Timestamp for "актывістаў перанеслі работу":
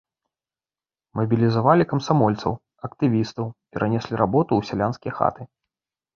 2.89-4.51